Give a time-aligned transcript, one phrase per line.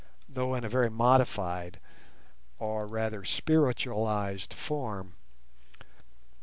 [0.27, 1.79] though in a very modified
[2.57, 5.13] or rather spiritualized form.